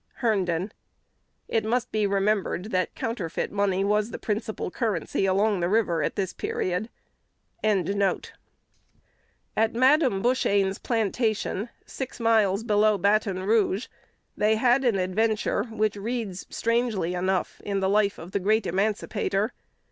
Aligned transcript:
Herndon. 0.15 0.71
It 1.47 1.63
must 1.63 1.91
be 1.91 2.07
remembered 2.07 2.71
that 2.71 2.95
counterfeit 2.95 3.51
money 3.51 3.83
was 3.83 4.09
the 4.09 4.17
principal 4.17 4.71
currency 4.71 5.27
along 5.27 5.59
the 5.59 5.69
river 5.69 6.01
at 6.01 6.15
this 6.15 6.33
period. 6.33 6.89
At 7.63 8.33
Madame 9.73 10.23
Bushane's 10.23 10.79
plantation, 10.79 11.69
six 11.85 12.19
miles 12.19 12.63
below 12.63 12.97
Baton 12.97 13.43
Rouge, 13.43 13.89
they 14.35 14.55
had 14.55 14.83
an 14.83 14.97
adventure, 14.97 15.65
which 15.65 15.95
reads 15.95 16.47
strangely 16.49 17.13
enough 17.13 17.61
in 17.63 17.79
the 17.79 17.87
life 17.87 18.17
of 18.17 18.31
the 18.31 18.39
great 18.39 18.65
emancipator. 18.65 19.53